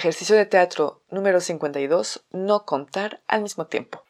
Ejercicio 0.00 0.34
de 0.34 0.46
teatro 0.46 1.02
número 1.10 1.42
52. 1.42 2.24
No 2.32 2.64
contar 2.64 3.20
al 3.28 3.42
mismo 3.42 3.66
tiempo. 3.66 4.02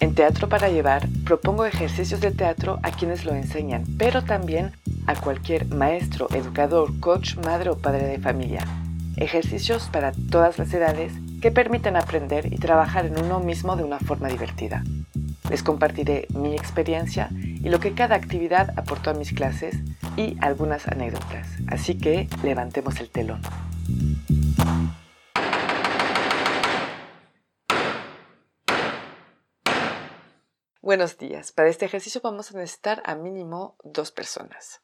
En 0.00 0.14
Teatro 0.14 0.48
para 0.48 0.70
Llevar 0.70 1.06
propongo 1.26 1.66
ejercicios 1.66 2.22
de 2.22 2.30
teatro 2.30 2.78
a 2.82 2.92
quienes 2.92 3.26
lo 3.26 3.34
enseñan, 3.34 3.84
pero 3.98 4.24
también 4.24 4.72
a 5.06 5.20
cualquier 5.20 5.66
maestro, 5.66 6.28
educador, 6.30 6.98
coach, 6.98 7.36
madre 7.44 7.68
o 7.68 7.76
padre 7.76 8.06
de 8.06 8.18
familia. 8.18 8.64
Ejercicios 9.18 9.90
para 9.92 10.12
todas 10.12 10.58
las 10.58 10.72
edades 10.72 11.12
que 11.42 11.50
permiten 11.50 11.96
aprender 11.96 12.50
y 12.50 12.56
trabajar 12.56 13.04
en 13.04 13.22
uno 13.22 13.40
mismo 13.40 13.76
de 13.76 13.84
una 13.84 13.98
forma 13.98 14.28
divertida. 14.28 14.82
Les 15.50 15.62
compartiré 15.62 16.26
mi 16.30 16.54
experiencia 16.54 17.28
y 17.32 17.68
lo 17.68 17.80
que 17.80 17.92
cada 17.92 18.16
actividad 18.16 18.72
aportó 18.78 19.10
a 19.10 19.14
mis 19.14 19.34
clases 19.34 19.76
y 20.16 20.38
algunas 20.40 20.88
anécdotas. 20.88 21.48
Así 21.66 21.98
que 21.98 22.30
levantemos 22.42 22.98
el 22.98 23.10
telón. 23.10 23.42
Buenos 30.82 31.18
días. 31.18 31.52
Para 31.52 31.68
este 31.68 31.84
ejercicio 31.84 32.20
vamos 32.20 32.50
a 32.50 32.58
necesitar 32.58 33.00
a 33.04 33.14
mínimo 33.14 33.76
dos 33.84 34.10
personas. 34.10 34.82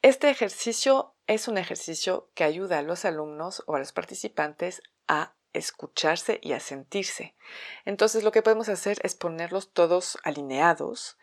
Este 0.00 0.30
ejercicio 0.30 1.14
es 1.28 1.46
un 1.46 1.58
ejercicio 1.58 2.28
que 2.34 2.42
ayuda 2.42 2.80
a 2.80 2.82
los 2.82 3.04
alumnos 3.04 3.62
o 3.66 3.76
a 3.76 3.78
los 3.78 3.92
participantes 3.92 4.82
a 5.06 5.36
escucharse 5.52 6.40
y 6.42 6.54
a 6.54 6.60
sentirse. 6.60 7.36
Entonces 7.84 8.24
lo 8.24 8.32
que 8.32 8.42
podemos 8.42 8.68
hacer 8.68 8.98
es 9.04 9.14
ponerlos 9.14 9.72
todos 9.72 10.18
alineados 10.24 11.18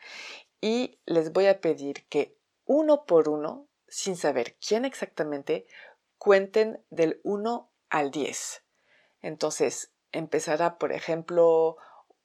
y 0.61 0.99
les 1.05 1.33
voy 1.33 1.47
a 1.47 1.59
pedir 1.59 2.05
que 2.07 2.37
uno 2.63 3.05
por 3.05 3.27
uno, 3.27 3.67
sin 3.87 4.15
saber 4.15 4.55
quién 4.65 4.85
exactamente, 4.85 5.65
cuenten 6.19 6.83
del 6.91 7.19
1 7.23 7.71
al 7.89 8.11
10. 8.11 8.63
Entonces 9.21 9.91
empezará, 10.11 10.77
por 10.77 10.91
ejemplo, 10.91 11.77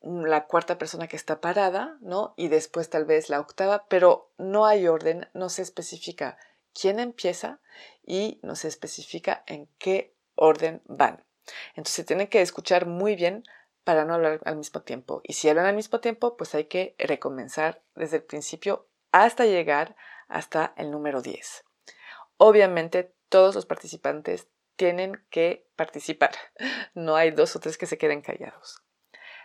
la 0.03 0.47
cuarta 0.47 0.77
persona 0.77 1.09
que 1.09 1.17
está 1.17 1.41
parada, 1.41 1.97
¿no? 2.01 2.34
Y 2.36 2.48
después 2.48 2.91
tal 2.91 3.06
vez 3.06 3.31
la 3.31 3.41
octava, 3.41 3.86
pero 3.89 4.31
no 4.36 4.67
hay 4.67 4.86
orden, 4.86 5.31
no 5.33 5.48
se 5.48 5.62
especifica 5.62 6.36
quién 6.78 6.98
empieza 6.98 7.61
y 8.05 8.39
no 8.42 8.56
se 8.56 8.69
especifica 8.69 9.42
en 9.47 9.69
qué 9.78 10.14
orden 10.34 10.83
van. 10.84 11.25
Entonces 11.70 11.95
se 11.95 12.05
tiene 12.05 12.29
que 12.29 12.42
escuchar 12.42 12.86
muy 12.86 13.17
bien 13.17 13.45
para 13.84 14.05
no 14.05 14.14
hablar 14.14 14.41
al 14.45 14.56
mismo 14.56 14.83
tiempo. 14.83 15.20
Y 15.25 15.34
si 15.34 15.48
hablan 15.48 15.67
al 15.67 15.77
mismo 15.77 16.01
tiempo, 16.01 16.36
pues 16.36 16.55
hay 16.55 16.64
que 16.64 16.95
recomenzar 16.98 17.83
desde 17.95 18.17
el 18.17 18.25
principio 18.25 18.89
hasta 19.12 19.45
llegar 19.45 19.95
hasta 20.29 20.75
el 20.77 20.91
número 20.91 21.23
10. 21.23 21.64
Obviamente 22.36 23.14
todos 23.28 23.55
los 23.55 23.67
participantes 23.67 24.48
tienen 24.77 25.25
que 25.30 25.67
participar. 25.77 26.33
No 26.94 27.17
hay 27.17 27.30
dos 27.30 27.56
o 27.56 27.61
tres 27.61 27.78
que 27.78 27.86
se 27.86 27.98
queden 27.98 28.22
callados 28.22 28.84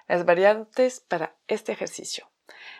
las 0.10 0.26
variantes 0.26 1.00
para 1.00 1.38
este 1.48 1.72
ejercicio. 1.72 2.30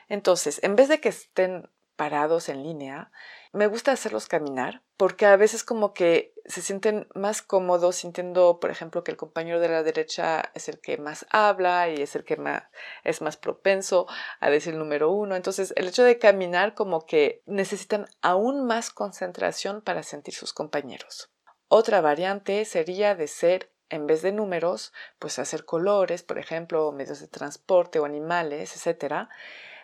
Entonces, 0.10 0.62
en 0.64 0.76
vez 0.76 0.90
de 0.90 1.00
que 1.00 1.10
estén 1.10 1.70
parados 2.00 2.48
en 2.48 2.64
línea, 2.64 3.12
me 3.52 3.68
gusta 3.68 3.92
hacerlos 3.92 4.28
caminar 4.30 4.84
porque 4.96 5.26
a 5.26 5.36
veces 5.36 5.66
como 5.66 5.94
que 5.94 6.34
se 6.46 6.62
sienten 6.62 7.10
más 7.14 7.42
cómodos 7.42 7.98
sintiendo, 7.98 8.62
por 8.62 8.72
ejemplo, 8.72 9.04
que 9.04 9.12
el 9.12 9.18
compañero 9.18 9.60
de 9.60 9.68
la 9.68 9.84
derecha 9.84 10.50
es 10.54 10.70
el 10.70 10.80
que 10.80 10.98
más 10.98 11.26
habla 11.30 11.90
y 11.90 12.02
es 12.02 12.16
el 12.16 12.24
que 12.24 12.38
más, 12.38 12.64
es 13.04 13.22
más 13.22 13.36
propenso 13.36 14.08
a 14.40 14.50
decir 14.50 14.76
número 14.76 15.12
uno. 15.12 15.36
Entonces, 15.36 15.74
el 15.76 15.90
hecho 15.90 16.06
de 16.06 16.20
caminar 16.20 16.74
como 16.74 17.06
que 17.06 17.44
necesitan 17.46 18.06
aún 18.22 18.66
más 18.66 18.92
concentración 18.92 19.82
para 19.82 20.04
sentir 20.04 20.36
sus 20.36 20.54
compañeros. 20.54 21.30
Otra 21.68 22.00
variante 22.00 22.64
sería 22.64 23.14
de 23.14 23.28
ser 23.28 23.74
en 23.90 24.08
vez 24.08 24.22
de 24.22 24.32
números, 24.32 24.94
pues 25.18 25.38
hacer 25.38 25.66
colores, 25.66 26.24
por 26.24 26.40
ejemplo, 26.40 26.94
medios 26.94 27.20
de 27.20 27.28
transporte 27.28 28.00
o 28.00 28.06
animales, 28.06 28.88
etc. 28.88 29.28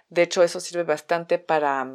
De 0.10 0.22
hecho, 0.22 0.44
eso 0.44 0.60
sirve 0.60 0.84
bastante 0.84 1.40
para, 1.40 1.88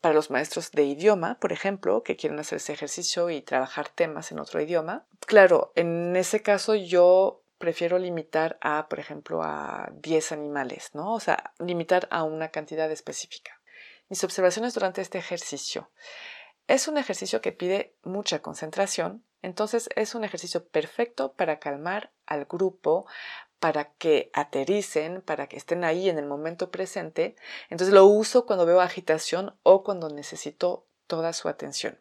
para 0.00 0.14
los 0.14 0.30
maestros 0.30 0.70
de 0.70 0.84
idioma, 0.84 1.38
por 1.40 1.52
ejemplo, 1.52 2.02
que 2.02 2.16
quieren 2.16 2.38
hacer 2.38 2.56
ese 2.56 2.72
ejercicio 2.72 3.30
y 3.30 3.42
trabajar 3.42 3.88
temas 3.88 4.30
en 4.32 4.38
otro 4.38 4.60
idioma. 4.60 5.04
Claro, 5.26 5.72
en 5.74 6.14
ese 6.16 6.42
caso 6.42 6.74
yo 6.74 7.42
prefiero 7.58 7.98
limitar 7.98 8.56
a, 8.62 8.88
por 8.88 9.00
ejemplo, 9.00 9.42
a 9.42 9.90
10 9.92 10.32
animales, 10.32 10.90
¿no? 10.94 11.12
O 11.12 11.20
sea, 11.20 11.52
limitar 11.58 12.08
a 12.10 12.22
una 12.22 12.48
cantidad 12.48 12.90
específica. 12.90 13.60
Mis 14.08 14.24
observaciones 14.24 14.72
durante 14.72 15.02
este 15.02 15.18
ejercicio. 15.18 15.90
Es 16.68 16.88
un 16.88 16.96
ejercicio 16.96 17.42
que 17.42 17.52
pide 17.52 17.94
mucha 18.02 18.40
concentración, 18.40 19.24
entonces 19.42 19.90
es 19.96 20.14
un 20.14 20.24
ejercicio 20.24 20.66
perfecto 20.68 21.32
para 21.32 21.58
calmar 21.58 22.12
al 22.26 22.44
grupo, 22.44 23.06
para 23.60 23.92
que 23.92 24.30
aterricen, 24.32 25.20
para 25.20 25.46
que 25.46 25.56
estén 25.56 25.84
ahí 25.84 26.08
en 26.08 26.18
el 26.18 26.26
momento 26.26 26.70
presente. 26.70 27.36
Entonces 27.68 27.94
lo 27.94 28.06
uso 28.06 28.46
cuando 28.46 28.66
veo 28.66 28.80
agitación 28.80 29.54
o 29.62 29.84
cuando 29.84 30.08
necesito 30.08 30.86
toda 31.06 31.32
su 31.34 31.48
atención. 31.48 32.00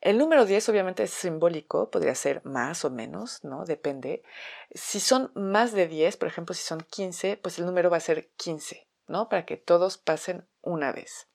El 0.00 0.18
número 0.18 0.44
10 0.44 0.68
obviamente 0.68 1.02
es 1.02 1.10
simbólico, 1.10 1.90
podría 1.90 2.14
ser 2.14 2.44
más 2.44 2.84
o 2.84 2.90
menos, 2.90 3.42
¿no? 3.42 3.64
Depende. 3.64 4.22
Si 4.72 5.00
son 5.00 5.32
más 5.34 5.72
de 5.72 5.88
10, 5.88 6.16
por 6.18 6.28
ejemplo, 6.28 6.54
si 6.54 6.62
son 6.62 6.80
15, 6.82 7.38
pues 7.38 7.58
el 7.58 7.66
número 7.66 7.90
va 7.90 7.96
a 7.96 8.00
ser 8.00 8.28
15, 8.36 8.86
¿no? 9.08 9.28
Para 9.28 9.44
que 9.44 9.56
todos 9.56 9.98
pasen 9.98 10.46
una 10.60 10.92
vez. 10.92 11.26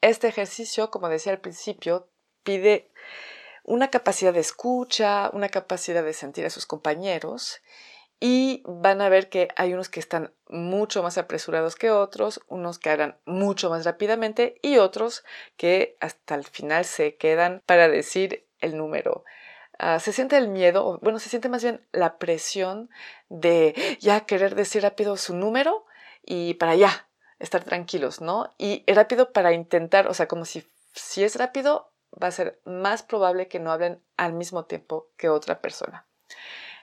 Este 0.00 0.26
ejercicio, 0.26 0.90
como 0.90 1.08
decía 1.08 1.32
al 1.32 1.40
principio, 1.40 2.08
pide 2.42 2.90
una 3.62 3.88
capacidad 3.88 4.32
de 4.32 4.40
escucha, 4.40 5.30
una 5.32 5.48
capacidad 5.48 6.02
de 6.02 6.12
sentir 6.12 6.44
a 6.44 6.50
sus 6.50 6.66
compañeros 6.66 7.60
y 8.24 8.62
van 8.66 9.00
a 9.00 9.08
ver 9.08 9.28
que 9.28 9.48
hay 9.56 9.74
unos 9.74 9.88
que 9.88 9.98
están 9.98 10.32
mucho 10.48 11.02
más 11.02 11.18
apresurados 11.18 11.74
que 11.74 11.90
otros, 11.90 12.40
unos 12.46 12.78
que 12.78 12.88
harán 12.88 13.18
mucho 13.24 13.68
más 13.68 13.84
rápidamente 13.84 14.60
y 14.62 14.78
otros 14.78 15.24
que 15.56 15.96
hasta 15.98 16.36
el 16.36 16.44
final 16.44 16.84
se 16.84 17.16
quedan 17.16 17.64
para 17.66 17.88
decir 17.88 18.46
el 18.60 18.76
número. 18.76 19.24
Ah, 19.76 19.98
se 19.98 20.12
siente 20.12 20.36
el 20.36 20.46
miedo, 20.46 21.00
bueno, 21.02 21.18
se 21.18 21.30
siente 21.30 21.48
más 21.48 21.64
bien 21.64 21.84
la 21.90 22.18
presión 22.18 22.90
de 23.28 23.74
ya 23.98 24.20
querer 24.20 24.54
decir 24.54 24.84
rápido 24.84 25.16
su 25.16 25.34
número 25.34 25.84
y 26.24 26.54
para 26.54 26.76
ya 26.76 27.08
estar 27.40 27.64
tranquilos, 27.64 28.20
¿no? 28.20 28.54
Y 28.56 28.84
rápido 28.86 29.32
para 29.32 29.52
intentar, 29.52 30.06
o 30.06 30.14
sea, 30.14 30.28
como 30.28 30.44
si, 30.44 30.70
si 30.94 31.24
es 31.24 31.34
rápido, 31.34 31.92
va 32.22 32.28
a 32.28 32.30
ser 32.30 32.60
más 32.64 33.02
probable 33.02 33.48
que 33.48 33.58
no 33.58 33.72
hablen 33.72 34.00
al 34.16 34.32
mismo 34.32 34.64
tiempo 34.66 35.08
que 35.16 35.28
otra 35.28 35.60
persona. 35.60 36.06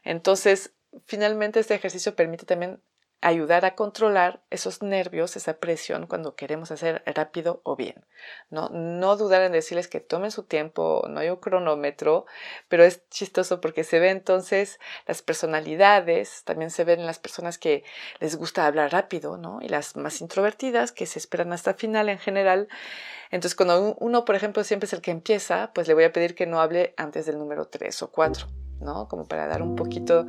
Entonces, 0.04 0.74
finalmente 1.06 1.60
este 1.60 1.76
ejercicio 1.76 2.16
permite 2.16 2.46
también 2.46 2.82
ayudar 3.22 3.66
a 3.66 3.76
controlar 3.76 4.42
esos 4.50 4.82
nervios, 4.82 5.36
esa 5.36 5.58
presión 5.58 6.08
cuando 6.08 6.36
queremos 6.36 6.72
hacer 6.72 7.04
rápido 7.06 7.60
o 7.64 7.76
bien. 7.76 8.06
No, 8.50 8.70
no 8.70 9.18
dudar 9.18 9.42
en 9.42 9.52
decirles 9.52 9.90
que 9.90 10.00
tomen 10.00 10.32
su 10.32 10.44
tiempo, 10.44 11.06
no 11.10 11.20
hay 11.20 11.30
un 11.30 11.36
cronómetro, 11.36 12.26
pero 12.70 12.84
es 12.84 13.08
chistoso 13.10 13.60
porque 13.60 13.84
se 13.84 14.00
ve 14.00 14.10
entonces 14.10 14.80
las 15.06 15.22
personalidades, 15.22 16.44
también 16.46 16.72
se 16.72 16.86
ven 16.86 17.06
las 17.06 17.20
personas 17.20 17.58
que 17.58 17.84
les 18.20 18.38
gusta 18.38 18.66
hablar 18.66 18.94
rápido, 18.94 19.38
¿no? 19.38 19.60
Y 19.62 19.68
las 19.68 19.98
más 19.98 20.22
introvertidas 20.22 20.94
que 20.94 21.06
se 21.06 21.20
esperan 21.20 21.52
hasta 21.52 21.74
final 21.74 22.08
en 22.08 22.20
general. 22.20 22.70
Entonces, 23.32 23.56
cuando 23.56 23.96
uno, 24.00 24.26
por 24.26 24.36
ejemplo, 24.36 24.64
siempre 24.64 24.88
es 24.88 24.94
el 24.94 25.02
que 25.02 25.12
empieza, 25.12 25.72
pues 25.74 25.88
le 25.88 25.94
voy 25.94 26.06
a 26.06 26.14
pedir 26.14 26.36
que 26.36 26.48
no 26.48 26.62
hable 26.62 26.94
antes 26.98 27.26
del 27.26 27.38
número 27.38 27.68
3 27.68 28.02
o 28.04 28.12
4. 28.12 28.48
¿No? 28.82 29.08
Como 29.08 29.26
para 29.26 29.48
dar 29.48 29.62
un 29.62 29.76
poquito 29.76 30.26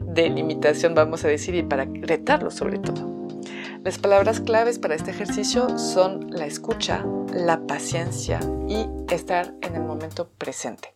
de 0.00 0.30
limitación, 0.30 0.94
vamos 0.94 1.24
a 1.24 1.28
decir, 1.28 1.54
y 1.54 1.62
para 1.62 1.84
retarlo 1.84 2.50
sobre 2.50 2.78
todo. 2.78 3.12
Las 3.82 3.98
palabras 3.98 4.40
claves 4.40 4.78
para 4.78 4.94
este 4.94 5.10
ejercicio 5.10 5.78
son 5.78 6.30
la 6.30 6.46
escucha, 6.46 7.04
la 7.34 7.66
paciencia 7.66 8.40
y 8.66 8.86
estar 9.12 9.52
en 9.60 9.76
el 9.76 9.82
momento 9.82 10.30
presente. 10.38 10.94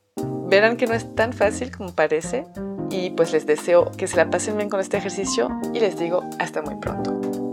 Verán 0.49 0.79
que 0.79 0.87
no 0.87 0.95
es 0.95 1.15
tan 1.15 1.35
fácil 1.35 1.71
como 1.71 1.95
parece 1.95 2.47
y 2.91 3.11
pues 3.11 3.33
les 3.33 3.47
deseo 3.47 3.91
que 3.97 4.07
se 4.07 4.17
la 4.17 4.31
pasen 4.31 4.57
bien 4.57 4.71
con 4.71 4.81
este 4.81 4.97
ejercicio 4.97 5.51
y 5.75 5.81
les 5.81 5.99
digo 5.99 6.23
hasta 6.39 6.63
muy 6.63 6.77
pronto. 6.77 7.48